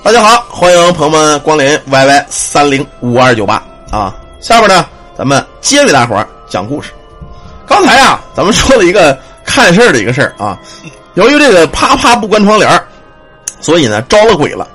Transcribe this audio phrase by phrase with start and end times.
[0.00, 4.14] 大家好，欢迎朋友们光临 YY 三零五二九八啊！
[4.40, 4.86] 下边呢，
[5.16, 6.92] 咱们接着给大伙儿讲故事。
[7.66, 10.56] 刚才啊，咱们说了一个看事儿的一个事儿啊，
[11.14, 12.80] 由于这个啪啪不关窗帘
[13.60, 14.66] 所以呢招了鬼了。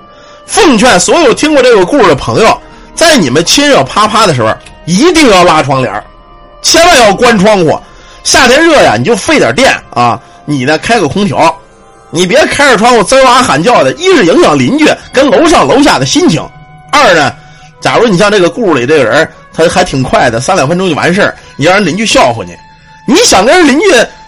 [0.46, 2.62] 奉劝所有听过这个故事的朋友，
[2.94, 4.53] 在你们亲热啪啪的时候，
[4.85, 6.03] 一定要拉窗帘
[6.62, 7.79] 千万要关窗户。
[8.24, 11.58] 夏天热呀，你就费点电啊，你呢开个空调。
[12.14, 16.40] 你别开着窗户滋哇喊叫的，一是影响邻居跟楼上楼下的心情，
[16.91, 17.34] 二呢，
[17.81, 22.55] 假如你像这个故事里这个人，他还挺快的，三两分钟就完事儿，你让人邻居笑话你，
[23.12, 23.85] 你想跟邻居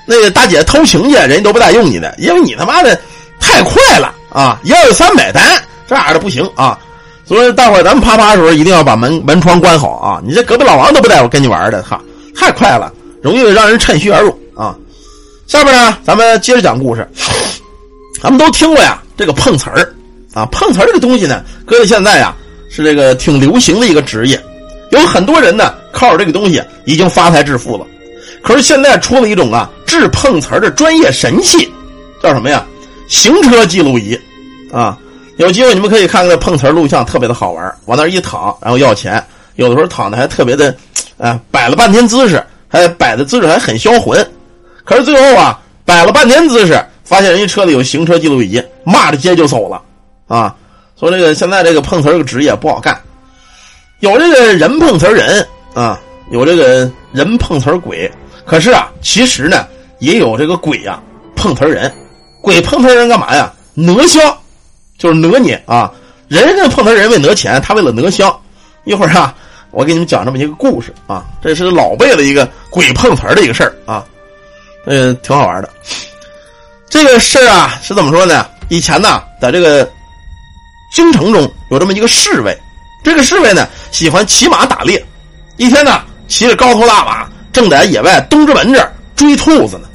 [0.07, 2.99] 那个大姐偷情去，人家都不带用你的，因为你他妈的
[3.39, 4.59] 太快了啊！
[4.63, 5.43] 一二三买单，
[5.87, 6.77] 这样的不行啊！
[7.23, 10.19] 所以待会儿咱们啪啪的时候一定要把门门窗关好啊！
[10.25, 12.01] 你这隔壁老王都不带我跟你玩的，哈，
[12.35, 14.75] 太快了，容易让人趁虚而入啊！
[15.45, 17.07] 下边呢，咱们接着讲故事。
[18.25, 19.93] 咱们都听过呀，这个碰瓷儿，
[20.33, 22.33] 啊，碰瓷儿这个东西呢，搁在现在呀，
[22.71, 24.43] 是这个挺流行的一个职业，
[24.89, 27.85] 有很多人呢靠着这个东西已经发财致富了。
[28.41, 31.71] 可是现在出了一种啊治碰瓷儿的专业神器，
[32.19, 32.65] 叫什么呀？
[33.07, 34.19] 行车记录仪，
[34.71, 34.97] 啊，
[35.37, 39.23] 有机会你们可以看看碰瓷儿录像，特别的好玩往那儿一躺，然后要钱，
[39.57, 40.75] 有的时候躺的还特别的，
[41.19, 44.27] 啊，摆了半天姿势，还摆的姿势还很销魂，
[44.83, 46.83] 可是最后啊，摆了半天姿势。
[47.05, 49.81] 发现人家车里有行车记录仪，骂着街就走了，
[50.27, 50.53] 啊！
[50.99, 52.99] 说这个现在这个碰瓷这个职业不好干，
[53.99, 55.99] 有这个人碰瓷人啊，
[56.31, 58.11] 有这个人碰瓷鬼，
[58.45, 59.67] 可是啊，其实呢
[59.99, 61.01] 也有这个鬼呀
[61.35, 61.93] 碰瓷人，
[62.41, 63.53] 鬼碰瓷人干嘛呀？
[63.75, 64.35] 讹香，
[64.97, 65.91] 就是讹你啊！
[66.27, 68.35] 人家碰瓷人为讹钱，他为了讹香。
[68.85, 69.35] 一会儿啊，
[69.71, 74.05] 我给你们讲这么一个故事啊，这是老辈的一个鬼碰瓷的一个事儿啊，
[74.85, 75.69] 嗯，挺好玩的。
[76.95, 78.47] 这个事儿啊是怎么说呢？
[78.69, 79.91] 以前呢，在这个
[80.93, 82.57] 京城中有这么一个侍卫，
[83.03, 85.05] 这个侍卫呢喜欢骑马打猎。
[85.57, 89.89] 一天呢，骑着高头大马，正在野外东直门这儿追兔子呢。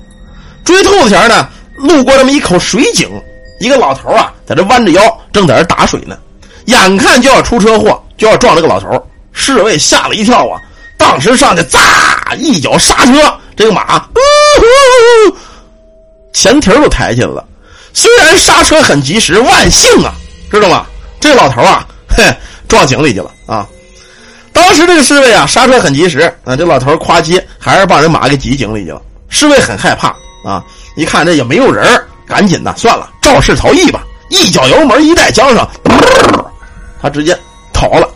[0.63, 3.09] 追兔子前呢，路过这么一口水井，
[3.61, 6.19] 一个老头啊在这弯着腰，正在这打水呢。
[6.67, 10.61] 眼看就要出车祸，就要撞这个老头，侍卫吓了一跳啊，
[10.99, 13.15] 当时上去，咋一脚刹车，
[13.57, 14.21] 这个马呜
[15.31, 15.37] 呼。
[16.33, 17.45] 前蹄儿都抬起来了，
[17.93, 20.13] 虽然刹车很及时，万幸啊，
[20.51, 20.87] 知道吗？
[21.19, 22.25] 这老头啊，嘿，
[22.69, 23.67] 撞井里去了啊！
[24.53, 29.03] 当时这个侍卫啊，刹车很及时啊，这老头夸叽，还是把人马给挤井里去了。
[29.29, 30.15] 侍卫很害怕
[30.45, 30.65] 啊，
[30.97, 34.03] 一看这也没有人，赶紧的，算了，肇事逃逸吧！
[34.31, 35.69] 一脚油门一带缰绳，
[37.03, 37.37] 他直接
[37.73, 38.09] 逃了。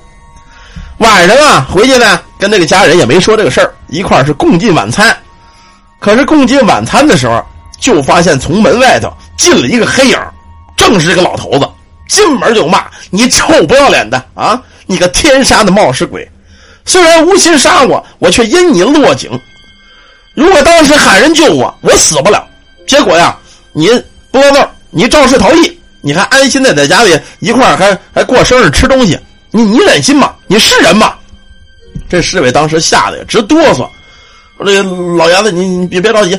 [0.98, 5.14] 晚上啊，回去呢，跟这个家人也没说这个事儿，一块儿是共进晚餐。
[5.98, 7.44] 可是共进晚餐的时候。
[7.84, 10.18] 就发现从门外头进了一个黑影，
[10.74, 11.68] 正是这个老头子。
[12.08, 14.58] 进门就骂：“你臭不要脸的啊！
[14.86, 16.26] 你个天杀的冒失鬼！
[16.86, 19.30] 虽然无心杀我，我却因你落井。
[20.34, 22.42] 如果当时喊人救我，我死不了。
[22.86, 23.36] 结果呀，
[23.74, 23.86] 你
[24.30, 29.18] 不知道，你肇事逃逸，你还安心的在家里一块还还过生日吃东西，
[29.50, 30.32] 你你忍心吗？
[30.46, 31.12] 你是人吗？”
[32.08, 33.90] 这侍卫当时吓得直哆嗦，说
[34.64, 34.82] ：“这
[35.18, 36.38] 老爷子，你你别别着急。”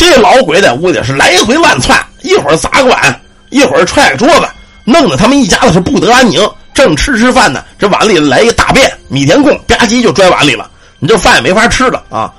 [0.00, 4.48] 这老鬼在屋里是来回乱窜，一会儿砸个碗，一会儿踹个桌子，
[4.82, 6.40] 弄得他们一家子是不得安宁。
[6.72, 12.32] 正吃吃饭呢，这碗里来一个大便，米田共吧唧就拽碗里了，你这饭也没法吃了啊！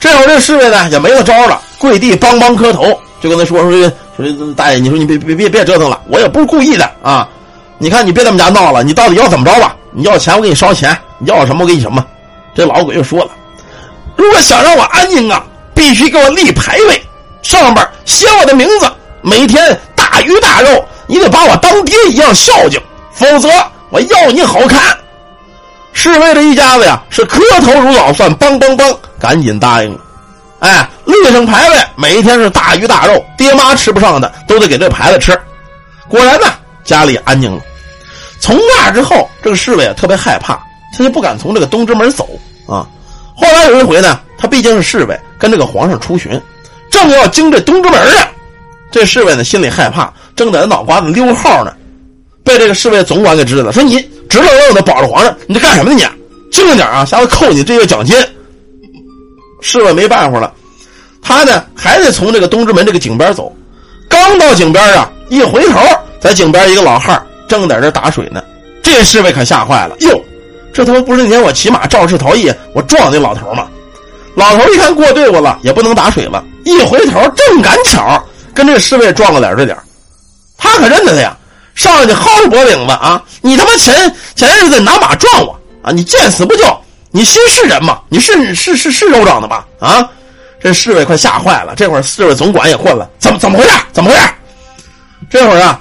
[0.00, 7.28] 这会儿这侍卫呢也没了招了，跪地梆梆磕头，就跟他说说说大爷，你说你别别别别折腾了，我也不是故意的啊！
[7.78, 9.76] 你看你别在我们家闹了，你到底要怎么着吧？
[9.92, 12.04] 你要钱我给你烧钱，你要什么我给你什么。
[12.52, 13.30] 这老鬼就说了，
[14.16, 15.46] 如果想让我安宁啊。
[15.74, 17.02] 必须给我立牌位，
[17.42, 18.90] 上边写我的名字，
[19.22, 22.80] 每天大鱼大肉，你得把我当爹一样孝敬，
[23.12, 23.48] 否则
[23.90, 24.96] 我要你好看。
[25.92, 30.00] 侍卫这一家子呀，是磕头如捣蒜，梆梆梆，赶紧答应了。
[30.60, 35.38] 哎，立上牌位，每一天是大鱼大肉，爹妈吃不上的都得给这牌子吃。
[36.08, 36.46] 果然呢，
[36.84, 37.60] 家里安宁了。
[38.40, 40.54] 从那之后，这个侍卫啊特别害怕，
[40.96, 42.28] 他就不敢从这个东直门走
[42.66, 42.86] 啊。
[43.34, 44.20] 后来有一回呢。
[44.40, 46.40] 他毕竟是侍卫，跟这个皇上出巡，
[46.90, 48.26] 正要经这东直门呢。
[48.90, 51.74] 这侍卫呢心里害怕，正在脑瓜子溜号呢，
[52.42, 55.96] 被这个侍卫总管给知道了，说你直愣愣的保着皇上，你这干什么呢？
[55.96, 58.16] 你轻着点啊，下回扣你这月奖金。
[59.60, 60.50] 侍卫没办法了，
[61.20, 63.54] 他呢还得从这个东直门这个井边走。
[64.08, 65.78] 刚到井边啊，一回头，
[66.18, 68.42] 在井边一个老汉正在这打水呢。
[68.82, 70.20] 这侍卫可吓坏了，哟，
[70.72, 73.68] 这他妈不是那天我骑马肇事逃逸，我撞那老头吗？
[74.34, 78.22] 老头一看过队伍了，也不能打水了，一回头正赶巧
[78.54, 79.76] 跟这侍卫撞了脸对脸，
[80.56, 81.36] 他可认得他呀，
[81.74, 83.22] 上去薅着脖领子啊！
[83.40, 85.90] 你他妈前前日子拿马撞我啊！
[85.92, 86.62] 你见死不救！
[87.10, 88.00] 你心是人吗？
[88.08, 89.66] 你是是是是肉长的吧？
[89.80, 90.08] 啊！
[90.62, 93.70] 这侍卫快吓坏了，这会儿侍卫总管也混了，怎么怎么回事？
[93.92, 94.22] 怎么回事？
[95.30, 95.80] 这会儿啊，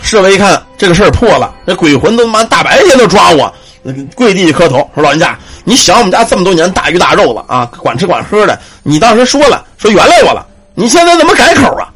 [0.00, 3.52] 侍卫一看这个事儿破了，这鬼魂都他妈大白天都抓我，
[4.14, 11.88] 跪地磕头说：“老人家，你想我们家这么多年大鱼大肉了啊，管吃管喝的，你当时说了说原谅我了，你现在怎么改口啊？”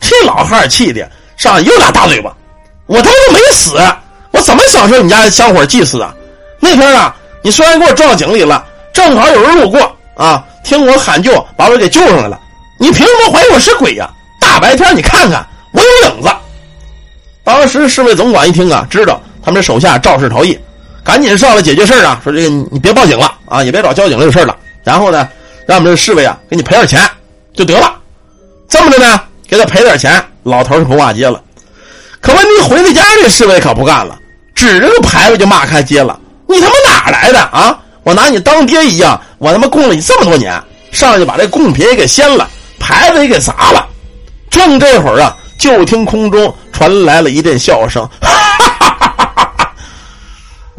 [0.00, 2.34] 这老汉气的上来又俩大嘴巴，
[2.86, 3.76] 我他妈都没死，
[4.32, 6.14] 我怎么享受你家的香火祭祀啊？
[6.60, 10.44] 那天啊，你虽然给我撞井里了，正好有人路过啊。
[10.62, 12.40] 听我喊救，把我给救上来了。
[12.78, 14.10] 你凭什么怀疑我是鬼呀？
[14.40, 16.30] 大白天你看看，我有影子。
[17.44, 20.58] 当时侍卫总管一听啊，知道他们这手下肇事逃逸，
[21.04, 24.56] 赶紧上来解决事儿啊，说这个你别报警了啊，也别找交警这个事儿了。
[24.82, 25.28] 然后呢，
[25.66, 27.00] 让我们这侍卫啊给你赔点钱
[27.54, 27.94] 就得了。
[28.68, 31.40] 这么着呢，给他赔点钱，老头是不骂街了。
[32.20, 34.18] 可问题回到家，这侍卫可不干了，
[34.54, 36.18] 指着个牌子就骂开街了。
[36.48, 37.78] 你他妈哪来的啊？
[38.02, 40.58] 我拿你当爹一样，我他妈供了你这么多年，
[40.90, 42.48] 上去把这贡品也给掀了，
[42.78, 43.86] 牌子也给砸了。
[44.50, 48.73] 正这会儿啊，就听空中传来了一阵笑声，哈哈！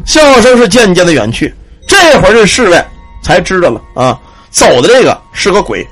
[0.06, 1.54] 笑声是渐渐的远去。
[1.86, 2.82] 这会儿这侍卫
[3.22, 4.18] 才知道了啊，
[4.50, 5.86] 走的这个是个鬼。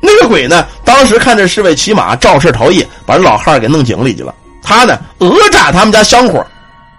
[0.00, 4.34] 那个鬼呢，当时看这侍卫骑马肇事逃逸，把这老汉给弄井里去了。
[4.62, 6.44] 他呢，讹诈他们家香火，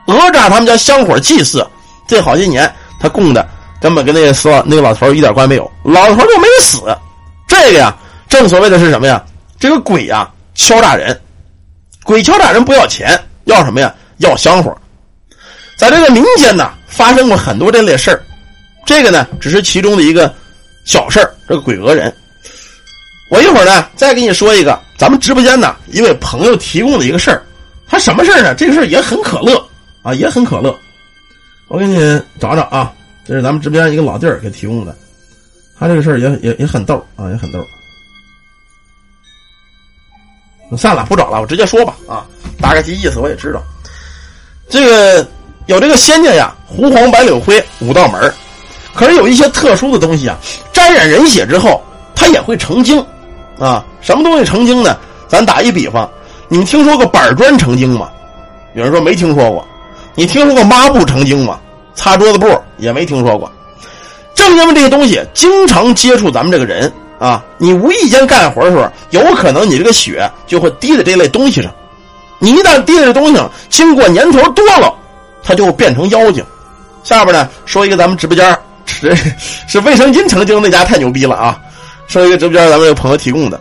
[0.05, 1.65] 讹诈他们家香火祭祀。
[2.07, 3.47] 这好些年他供的。
[3.79, 6.81] 根本跟那个死那个老头一点关系没有，老头就没死。
[7.47, 7.95] 这个呀，
[8.27, 9.23] 正所谓的是什么呀？
[9.59, 11.21] 这个鬼呀，敲诈人，
[12.03, 13.15] 鬼敲诈人不要钱，
[13.45, 13.93] 要什么呀？
[14.17, 14.75] 要香火。
[15.77, 18.23] 在这个民间呢，发生过很多这类事儿。
[18.85, 20.33] 这个呢，只是其中的一个
[20.83, 21.35] 小事儿。
[21.47, 22.13] 这个鬼讹人，
[23.29, 27.43] 我一会儿呢再给你说一个咱们直播间呢一位朋友提供的一个事儿。
[27.87, 28.55] 他什么事儿呢？
[28.55, 29.63] 这个事儿也很可乐
[30.01, 30.77] 啊，也很可乐。
[31.67, 32.93] 我给你找找啊。
[33.25, 34.95] 这是咱们直播间一个老弟儿给提供的，
[35.77, 37.59] 他这个事儿也也也很逗啊，也很逗。
[40.77, 42.25] 算了，不找了，我直接说吧啊，
[42.61, 43.61] 大概其意思我也知道。
[44.69, 45.29] 这个
[45.67, 48.33] 有这个仙家呀，狐黄白柳灰五道门
[48.93, 50.37] 可是有一些特殊的东西啊，
[50.73, 51.83] 沾染人血之后，
[52.15, 53.05] 它也会成精
[53.59, 53.85] 啊。
[54.01, 54.97] 什么东西成精呢？
[55.27, 56.09] 咱打一比方，
[56.47, 58.09] 你们听说过板砖成精吗？
[58.73, 59.67] 有人说没听说过。
[60.15, 61.59] 你听说过抹布成精吗？
[61.93, 62.47] 擦桌子布
[62.77, 63.51] 也没听说过，
[64.33, 71.69] 正因为这些东西经常接触咱们这个人啊，你无意间干活的时候，有可能你这个血就会滴在这类东西上。
[72.39, 74.93] 你一旦滴在这东西上，经过年头多了，
[75.47, 76.43] 他就变成妖精。
[77.03, 79.15] 下边呢，说一个咱们直播间是
[79.65, 81.57] 是卫生巾成精那家太牛逼了啊！
[82.07, 83.59] 说一个直播间咱们有朋友提供的，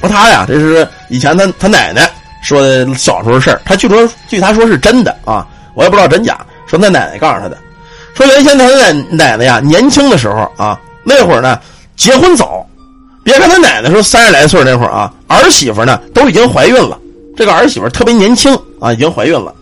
[0.00, 2.10] 说他呀，这是以前他他奶奶
[2.42, 6.38] 说的小时候事儿，他据说据他说是真的啊，我也不知道真假。
[6.66, 7.56] 说他奶奶告诉他的，
[8.14, 11.58] 说原先他奶奶奶呀年轻的时候啊，那会儿呢
[11.96, 12.66] 结婚早，
[13.22, 16.98] 别看他奶奶说三十来岁那会儿啊，儿媳妇呢都已经怀孕了。
[17.36, 19.54] 这个儿媳妇特别年轻啊，已经怀孕了。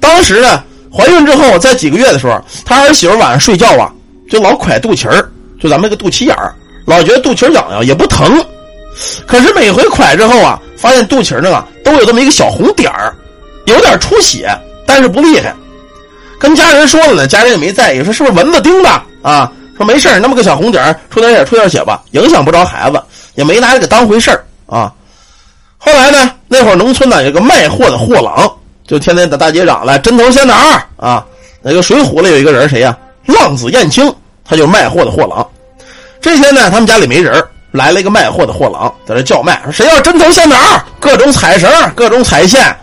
[0.00, 3.90] 当时呢怀孕之后，在几个月的时候，他儿媳妇晚上睡觉啊，
[4.30, 5.26] 就老蒯肚脐儿，
[5.60, 6.54] 就咱们这个肚脐眼儿，
[6.86, 8.44] 老觉得肚脐痒痒，也不疼。
[9.26, 13.14] 可是每回蒯之后啊，发现肚脐儿上啊都有这么一个小红点儿，
[13.64, 14.48] 有点出血，
[14.86, 15.54] 但是不厉害。
[16.38, 18.90] 跟家人说了呢，家人也没在意，说是不是蚊子叮的
[19.22, 19.50] 啊？
[19.76, 23.02] 说没事那么个小红点儿出点血，出点血吧，影响不着孩子，
[23.36, 24.30] 也没拿这个当回事
[24.66, 24.92] 啊。
[25.78, 28.52] 后来呢，那会儿农村呢有个卖货的货郎，
[28.86, 31.24] 就天天在大街上来针头线哪啊？
[31.62, 32.96] 那个水浒里有一个人谁呀？
[33.26, 35.46] 浪子燕青，他就卖货的货郎。
[36.20, 42.76] 这天呢，他们家里没人，来了一个卖货的货郎，在这叫卖，说谁要针头线哪各种彩绳，各种彩线，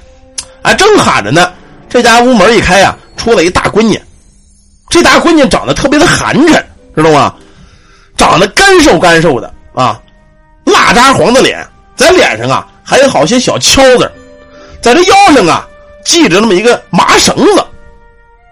[0.62, 1.52] 啊，正喊着呢。
[1.90, 2.96] 这家屋门一开呀。
[3.18, 4.02] 出来一大闺女，
[4.90, 6.64] 这大闺女长得特别的寒碜，
[6.96, 7.36] 知道吗？
[8.16, 10.00] 长得干瘦干瘦的啊，
[10.64, 14.10] 蜡渣黄的脸，在脸上啊还有好些小敲子，
[14.82, 15.68] 在这腰上啊
[16.10, 17.64] 系着那么一个麻绳子。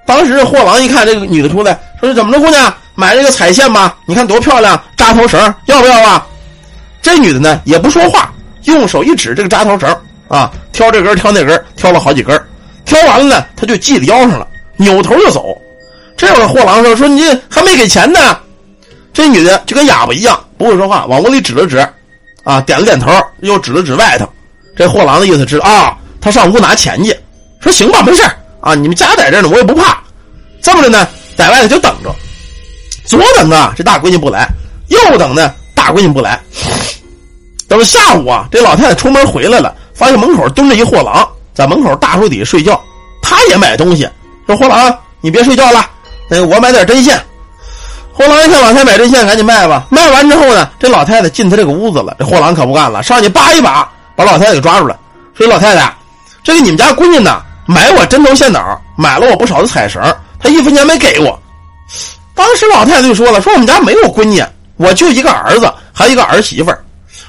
[0.05, 3.97] 当时货郎一看这个女的出来，说：“怎么着，姑娘，买这个彩线吧？
[4.05, 6.23] 你看多漂亮，扎头绳要不要啊？”
[7.01, 8.31] 这女的呢也不说话，
[8.65, 9.89] 用手一指这个扎头绳
[10.27, 12.39] 啊，挑这根挑那根，挑了好几根，
[12.85, 14.47] 挑完了呢，她就系在腰上了。
[14.75, 15.57] 扭头就走，
[16.15, 18.19] 这会儿货郎说：“说你还没给钱呢。”
[19.11, 21.79] 这女的就跟哑巴一样，不会说话，往屋里指了指，
[22.43, 24.29] 啊，点了点头，又指了指外头。
[24.75, 27.17] 这货郎的意思是啊，他上屋拿钱去。
[27.61, 28.23] 说行吧，没事
[28.61, 29.97] 啊，你们家在这呢，我也不怕。
[30.61, 32.13] 这么着呢，在外头就等着，
[33.05, 34.47] 左等啊，这大闺女不来；
[34.87, 36.39] 右等呢，大闺女不来。
[37.67, 42.81] 等下午啊，这老太太出门回来了，发现门口蹲着一货郎，在门口大树底下睡觉，
[43.21, 44.09] 他也买东西。
[44.45, 45.85] 说货郎，你别睡觉了，
[46.29, 47.21] 那个我买点针线。
[48.13, 49.85] 货郎一看老太太买针线，赶紧卖吧。
[49.89, 54.97] 卖完之后呢，这老太太进他这个屋子了，这货郎可不干了，上去扒一把，把老太太给抓住了。
[55.35, 55.95] 说老太太，
[56.47, 60.01] 这个你们家闺女呢，买我针头线脑，买了我不少的彩绳，
[60.39, 61.37] 她一分钱没给我。
[62.33, 64.41] 当时老太太就说了，说我们家没有闺女，
[64.77, 66.73] 我就一个儿子，还有一个儿媳妇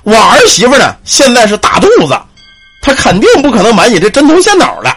[0.04, 2.16] 我儿媳妇呢，现在是大肚子，
[2.80, 4.96] 她肯定不可能买你这针头线脑的。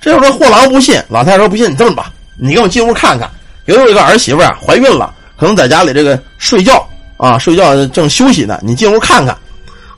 [0.00, 3.30] 这时候货郎不信，老太太说不信，你这么吧，你跟我进屋看看。
[3.66, 6.82] 有一个儿媳妇啊，怀孕了，可能在家里这个睡觉
[7.18, 8.58] 啊，睡觉正休息呢。
[8.62, 9.36] 你进屋看看。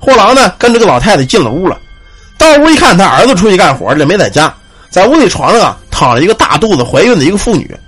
[0.00, 1.78] 货郎呢，跟这个老太太进了屋了。
[2.40, 4.52] 到屋一看，他儿子出去干活去了，没在家。
[4.88, 7.78] 在屋里床上啊，躺着一个大肚子怀孕的一个妇女，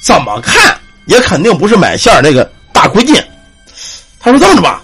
[0.00, 0.74] 怎么看
[1.06, 3.20] 也肯定不是买线那个大闺女。
[4.20, 4.80] 他说这么着吧，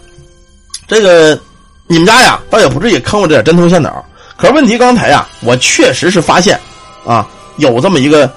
[0.87, 1.39] 这个
[1.87, 4.05] 你们家呀，倒也不至于坑我这点针头线脑。
[4.37, 6.59] 可是问题刚才呀，我确实是发现
[7.07, 7.27] 啊，
[7.57, 8.31] 有这么一个。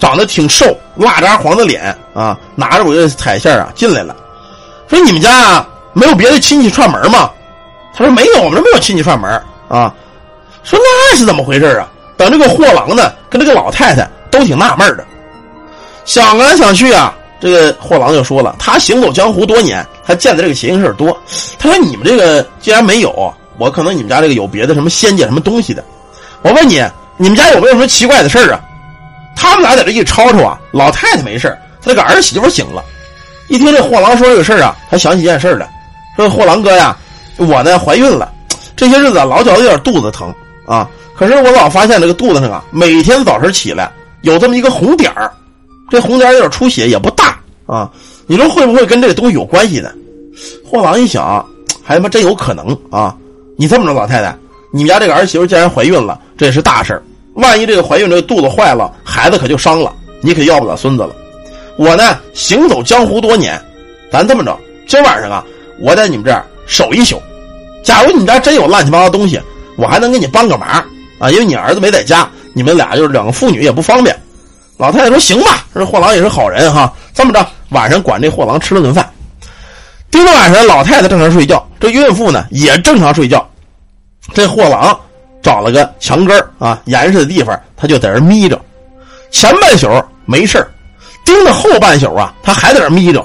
[0.00, 4.16] 长得挺瘦、蜡渣黄的脸啊，拿着我的彩线啊进来了，
[4.88, 5.62] 说：“你们家
[5.92, 7.30] 没有别的亲戚串门吗？”
[7.94, 9.30] 他说：“没有，我们这没有亲戚串门
[9.70, 9.94] 啊。”
[10.62, 15.04] 说：“那是怎么回事啊？”等这个货郎呢，跟这个老太太都挺纳闷的，
[16.04, 21.16] 想来想去啊，这个货郎就说了：“他行走江湖多年，他见的这个邪性事多。
[21.58, 25.82] 他说你们这个既然没有，我可能你们家这个有别的什么仙界什么东西的。
[26.42, 26.84] 我问你，
[27.16, 28.60] 你们家有没有什么奇怪的事啊？”
[29.34, 32.84] 他们俩在这一吵吵啊，老太太没事他这个儿媳妇醒了，
[33.48, 35.66] 一听这货郎说这个事啊，他想起一件事来，
[36.16, 36.94] 说货郎哥呀，
[37.38, 38.30] 我呢怀孕了，
[38.80, 40.34] 这些日子老觉得有点肚子疼
[40.64, 45.30] 啊，可是我老发现这个肚子上啊，每天早晨起来有这么一个红点儿，
[45.90, 47.90] 这红点有点出血，也不大啊，
[48.26, 49.92] 你说会不会跟这个东西有关系呢？
[50.64, 51.44] 货郎一想，
[51.82, 53.14] 还他妈真有可能啊！
[53.58, 54.34] 你这么着，老太太，
[54.72, 57.02] 你们家这个儿媳妇既然怀孕了，这也是大事儿。
[57.34, 61.14] 万一这个怀孕这个肚子坏了，孩子可就伤了，你可要不了孙子了。
[61.76, 63.62] 我呢行走江湖多年，
[64.10, 64.58] 咱这么着，
[64.88, 65.44] 今晚上啊，
[65.80, 67.20] 我在你们这儿守一宿。
[67.82, 69.40] 假如你家真有乱七八糟东西，
[69.76, 70.68] 我还能给你帮个忙
[71.18, 74.18] 啊，因为你儿子没在家，你们俩就是两个妇女也不方便。
[74.76, 76.92] 老太太说行吧，这货郎也是好人哈。
[77.14, 79.08] 这么着，晚上管这货郎吃了顿饭。
[80.10, 83.48] 盯着晚上，老太太正常睡觉，这孕妇呢也正常睡觉，
[84.34, 84.98] 这货郎。
[85.42, 88.60] 找了个墙根啊，严实的地方，他就在这眯着。
[89.30, 89.88] 前半宿
[90.26, 90.62] 没事
[91.24, 93.24] 盯着后半宿啊，他还在这眯着，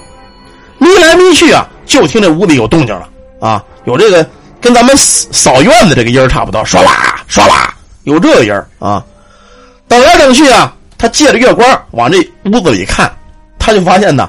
[0.77, 3.09] 眯来眯去啊，就听这屋里有动静了
[3.41, 4.25] 啊，有这个
[4.65, 9.03] 跟咱们扫院子这个音儿差不多，唰啦唰啦，有这个音儿啊。
[9.87, 13.15] 等来等去啊，他借着月光往这屋子里看，
[13.59, 14.27] 他就发现呢，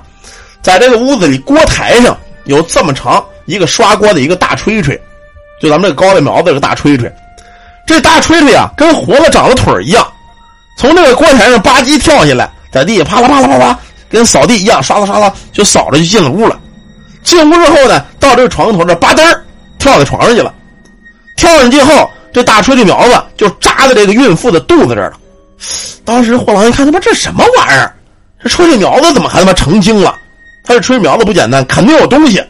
[0.61, 2.14] 在这个屋子里锅台上
[2.45, 5.00] 有这么长一个刷锅的一个大锤锤，
[5.59, 7.11] 就咱们这个高粱苗子这个大锤锤。
[7.87, 10.07] 这大锤锤啊，跟活了长了腿一样，
[10.76, 13.78] 从这个锅台上吧唧跳下来，在地下啪啦啪啦啪啦，
[14.11, 16.61] 跟扫地一样，刷啦刷啦就扫着就进了屋了。
[17.25, 19.35] 进屋之后呢，到这个床头这吧嗒
[19.87, 20.52] 跳在床上去了。
[21.37, 25.16] 跳上去后，这大锤锤苗子就扎在这个孕妇的肚子这儿了。
[26.05, 27.95] 当时货郎一看，他妈这什么玩意儿？
[28.43, 30.14] 这锤锤苗子怎么还他妈成精了？
[30.64, 32.43] 他这锤苗子不简单，肯定有东西。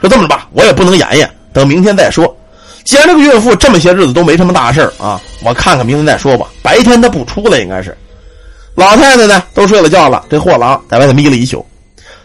[0.00, 2.36] 说这么着吧，我也不能演演，等明天再说。
[2.84, 6.46] 既然这个孕妇这么些日子都没什么大事啊，我看看明天再说吧。
[6.62, 7.96] 白天她不出来，应该是。
[8.74, 11.64] 老太太呢都睡了觉了，这货郎在外头眯了一宿。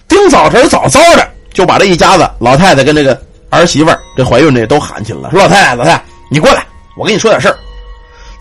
[0.08, 6.66] 丁早晨早早的就把这一家子老太太跟这个儿媳妇这怀孕这都喊起来了，说：“老太太，老太太，你过来，
[6.98, 7.58] 我跟你说点事儿。”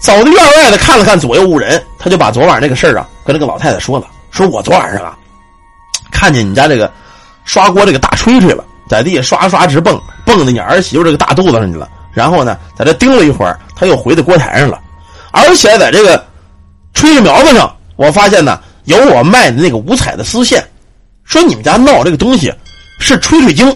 [0.01, 5.17] 走到院外的看了看左右无人，他就把昨晚那个事儿啊跟这个老太太说了：“说我昨晚上啊
[6.11, 6.93] 看见你家这个
[7.45, 14.79] 刷锅这个大吹吹了，在地下刷刷直蹦，蹦到你儿媳妇这个大肚子上去了。”然后呢，在这盯了一会儿，他又回到锅台上了，
[15.33, 16.23] 而且在这个
[16.95, 20.63] 炊事苗子上，我发现呢有我卖的那个五彩的丝线，
[21.25, 22.53] 说你们家闹这个东西
[23.01, 23.75] 是吹吹精。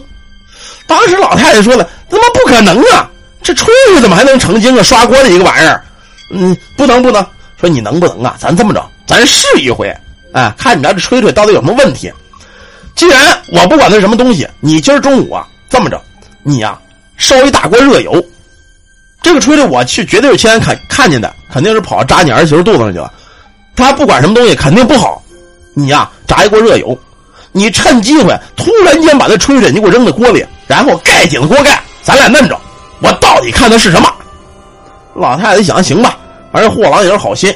[0.88, 3.09] 当时老太太说了：“他妈不可能啊，
[3.42, 4.83] 这吹吹怎么还能成精啊？
[4.83, 5.85] 刷锅的一个玩意儿，
[6.30, 7.25] 嗯，不能不能。
[7.61, 8.35] 说你能不能啊？
[8.40, 9.97] 咱这么着，咱试一回，
[10.33, 12.12] 哎，看你家这吹吹到底有什么问题。
[12.97, 16.02] 既然我不管它是什么东西，你今儿中午啊这么着，
[16.42, 16.76] 你呀。”
[17.18, 18.25] 烧一大锅热油，
[19.21, 23.12] 这个锤子我去绝对是亲眼看看见的，肯定是跑扎你儿媳妇肚子上去了。
[23.75, 25.21] 他不管什么东西，肯定不好。
[25.75, 26.97] 你呀，炸一锅热油，
[27.50, 32.57] 你趁机会突然间把那锤子你给我扔在锅里，然后盖紧了锅盖，咱俩嫩着，
[33.01, 34.09] 我到底看的是什么？
[35.15, 36.17] 老太太想，行吧，
[36.53, 37.53] 反正货郎也是好心。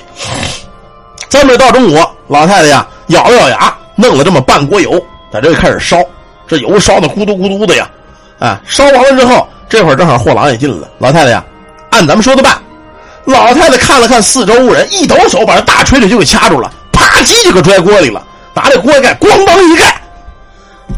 [1.29, 5.01] 这么到中午，老太太呀咬了咬牙，弄了这么半锅油，
[5.33, 5.99] 在这开始烧，
[6.49, 7.89] 这油烧的咕嘟咕嘟的呀。
[8.39, 10.89] 啊，烧完了之后，这会儿正好货郎也进了。
[10.99, 11.45] 老太太呀，
[11.91, 12.61] 按咱们说的办，
[13.25, 18.21] 老太太看了看四周无人，一抖手把这大锤子就给掐住了，啪叽就给拽锅里了，
[18.53, 20.02] 拿这锅盖咣当一盖，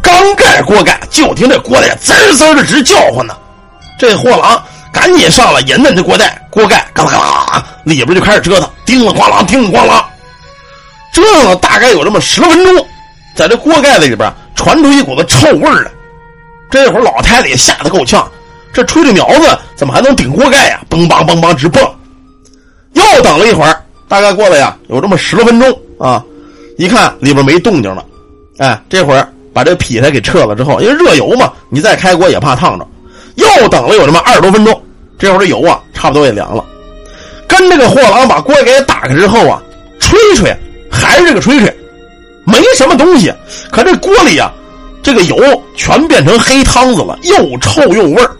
[0.05, 3.35] 刚盖锅盖，就听这锅盖滋滋的直叫唤呢。
[3.99, 10.05] 这货郎赶紧上来引摁这锅盖，锅盖嘎啦嘎啦，里边就开始折腾，叮了咣啷，叮了咣啷，
[11.13, 12.87] 折腾了大概有这么十分钟，
[13.35, 15.91] 在这锅盖子里边传出一股子臭味来。
[16.71, 18.31] 这会儿老太太也吓得够呛，
[18.73, 20.81] 这吹着苗子怎么还能顶锅盖呀？
[20.91, 21.83] 嘣梆嘣梆直蹦。
[22.93, 26.23] 又等了一会儿，大概过了呀有这么十多分钟啊，
[26.79, 28.05] 一看里边没动静了，
[28.59, 32.87] 哎，这会儿把这劈柴给撤了之后，因为热油嘛，你再开锅也怕烫着。
[33.37, 34.83] 又等了有这么二十多分钟，
[35.19, 36.65] 这会儿这油啊差不多也凉了。
[37.49, 39.63] 跟这个货郎把锅给打开之后啊，
[40.01, 40.55] 吹吹
[40.91, 41.77] 还是这个吹吹，
[42.45, 43.33] 没什么东西。
[43.71, 44.53] 可这锅里啊，
[45.03, 45.37] 这个油
[45.77, 48.31] 全变成黑汤子了，又臭又味儿。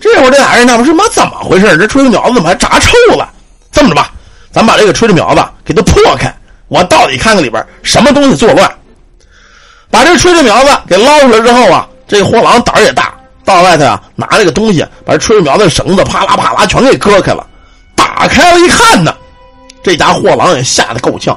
[0.00, 1.76] 这会儿这俩人纳闷：妈怎么回事？
[1.76, 3.28] 这吹吹苗子怎么还炸臭了？
[3.72, 4.12] 这么着吧，
[4.52, 6.32] 咱把这个吹吹苗子给它破开，
[6.68, 8.70] 我到底看看里边什么东西作乱。
[9.90, 13.14] 把这吹吹苗子给捞出来之后啊，这货郎胆儿也大。
[13.44, 17.46] 到外头啊，拿这个东西把这吹吹苗的绳子啪啦啪啦全给割开了，
[17.94, 19.14] 打开了一看呢，
[19.82, 21.34] 这家货郎也吓得够呛，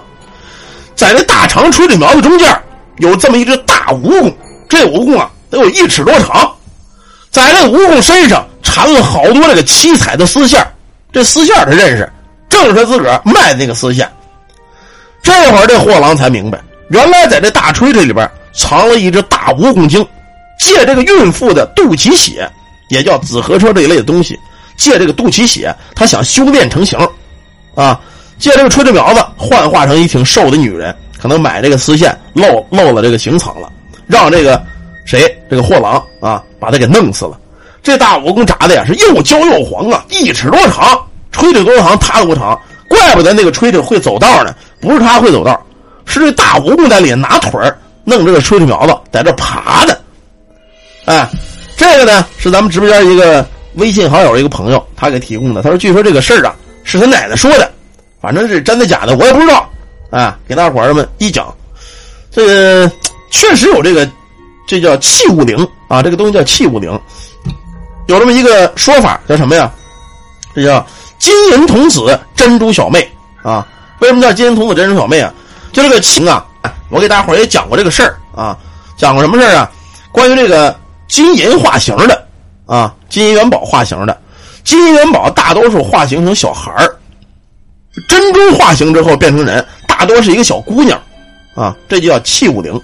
[0.93, 2.53] 在这大长吹吹苗子中间
[2.98, 4.34] 有这么一只大蜈蚣，
[4.67, 6.51] 这蜈蚣啊得有一尺多长，
[7.29, 10.67] 在这蜈蚣身上缠了好多这个七彩的丝线，
[11.13, 12.12] 这丝线他认识，
[12.50, 14.12] 正是他自个儿卖的那个丝线。
[15.24, 20.05] 这会儿这货郎才明白，原来在这大吹吹里边藏了一只大蜈蚣精。
[20.60, 22.48] 借这个孕妇的肚脐血，
[22.89, 24.39] 也叫紫河车这一类的东西，
[24.77, 27.00] 借这个肚脐血，他想修炼成形，
[27.74, 28.00] 啊，
[28.38, 33.72] 借这个吹吹苗子幻化成一挺瘦的女人，可能买这个丝线漏漏了这个行藏了，
[34.05, 34.63] 让这个
[35.03, 37.39] 谁这个货郎啊把他给弄死了。
[37.81, 40.96] 这大蜈蚣炸的呀是又焦又黄啊，一尺多长，
[41.31, 45.60] 吹吹多长，他多长，怪不得那个吹吹会走道呢，不是他会走道，
[46.05, 47.59] 是这大蜈蚣在里拿腿
[48.03, 50.01] 弄这个吹吹苗子在这爬的。
[51.05, 51.27] 哎，
[51.77, 55.61] 这个呢是咱们直播间一个微信好友一个朋友他给提供的。
[55.61, 57.72] 他说：“据说这个事儿啊是他奶奶说的，
[58.22, 59.68] 反正是真的假的我也不知道。”
[60.11, 61.55] 啊，给大伙儿们一讲，
[62.29, 62.92] 这个
[63.29, 64.05] 确实有这个，
[64.68, 67.00] 这叫器物灵啊，这个东西叫器物灵，
[68.07, 69.72] 有这么一个说法叫什么呀？
[70.53, 70.85] 这叫
[71.18, 73.09] 金银童子珍珠小妹
[73.42, 73.66] 啊。
[74.00, 75.33] 为什么叫金银童子珍珠小妹啊？
[75.72, 76.46] 就这个情啊，
[76.89, 78.57] 我给大伙儿也讲过这个事儿啊，
[78.97, 79.71] 讲过什么事儿啊？
[80.11, 80.75] 关于这个。
[81.11, 82.25] 金银化形的
[82.65, 84.17] 啊，金银元宝化形的，
[84.63, 86.95] 金银元宝大多数化形成小孩儿，
[88.07, 90.97] 珍珠化形之后变成人，大多是一个小姑娘，
[91.53, 92.81] 啊，这就叫器物灵。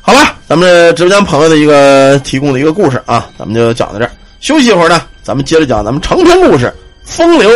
[0.00, 6.66] 好了，咱们直播间朋友的一个提供的一个故事啊，咱们就讲到这儿，休息一会儿呢，咱们接着讲咱们长篇故事
[7.02, 7.50] 《风流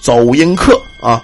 [0.00, 1.20] 走音客》啊。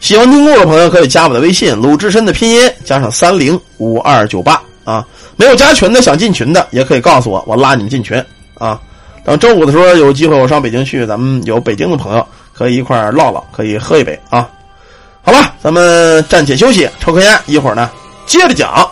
[0.00, 5.04] 喜欢听故事的朋友可以加我的微信，鲁智深的拼音加上三零五二九八啊。
[5.36, 8.22] 没有加群的，想进群的也可以告诉我，我拉你们进群
[8.54, 8.80] 啊。
[9.24, 14.48] 等周五的时候有机会，我上北京去，咱们有北京的朋友可以一块唠唠，可以喝一杯啊。
[15.20, 17.90] 好了，咱们暂且休息，抽根烟，一会儿呢
[18.24, 18.88] 接着讲。